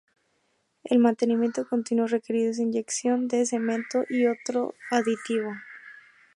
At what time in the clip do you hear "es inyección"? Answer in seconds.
2.49-3.27